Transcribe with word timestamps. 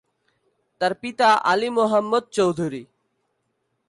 তার 0.81 0.93
পিতা 1.01 1.29
আলী 1.43 1.69
মোহাম্মদ 1.69 2.23
চৌধুরী। 2.31 2.83